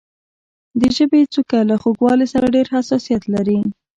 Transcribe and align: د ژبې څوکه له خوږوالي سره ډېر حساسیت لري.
د 0.79 0.81
ژبې 0.97 1.21
څوکه 1.33 1.59
له 1.69 1.75
خوږوالي 1.81 2.27
سره 2.33 2.45
ډېر 2.55 2.65
حساسیت 2.75 3.23
لري. 3.33 3.59